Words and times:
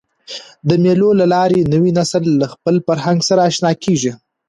د 0.67 0.69
مېلو 0.83 1.09
له 1.19 1.25
لاري 1.33 1.61
نوی 1.73 1.91
نسل 1.99 2.23
له 2.41 2.47
خپل 2.53 2.75
فرهنګ 2.87 3.19
سره 3.29 3.41
اشنا 3.49 3.71
کېږي. 3.83 4.11